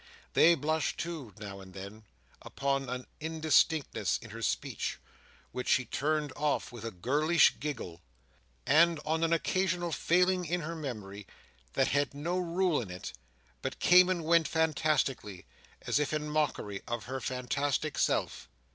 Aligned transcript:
They 0.33 0.55
blushed, 0.55 0.97
too, 0.97 1.31
now 1.37 1.59
and 1.61 1.75
then, 1.75 2.05
upon 2.41 2.89
an 2.89 3.05
indistinctness 3.19 4.17
in 4.17 4.31
her 4.31 4.41
speech 4.41 4.97
which 5.51 5.67
she 5.67 5.85
turned 5.85 6.33
off 6.35 6.71
with 6.71 6.83
a 6.83 6.89
girlish 6.89 7.59
giggle, 7.59 8.01
and 8.65 8.99
on 9.05 9.23
an 9.23 9.31
occasional 9.31 9.91
failing 9.91 10.43
in 10.45 10.61
her 10.61 10.75
memory, 10.75 11.27
that 11.73 11.89
had 11.89 12.15
no 12.15 12.39
rule 12.39 12.81
in 12.81 12.89
it, 12.89 13.13
but 13.61 13.77
came 13.77 14.09
and 14.09 14.23
went 14.25 14.47
fantastically, 14.47 15.45
as 15.83 15.99
if 15.99 16.13
in 16.13 16.31
mockery 16.31 16.81
of 16.87 17.03
her 17.03 17.21
fantastic 17.21 17.99
self. 17.99 18.49